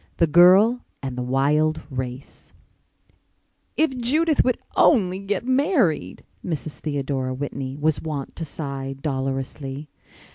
The 0.17 0.25
Girl 0.25 0.83
and 1.03 1.15
The 1.15 1.21
Wild 1.21 1.83
RaceToC 1.91 2.53
"If 3.77 3.95
Judith 3.99 4.43
would 4.43 4.57
only 4.75 5.19
get 5.19 5.45
married," 5.45 6.23
Mrs. 6.43 6.79
Theodora 6.79 7.35
Whitney 7.35 7.77
was 7.77 8.01
wont 8.01 8.35
to 8.37 8.43
sigh 8.43 8.95
dolorously. 8.99 9.89